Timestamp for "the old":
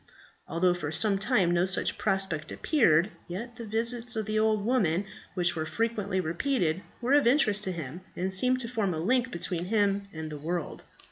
4.25-4.65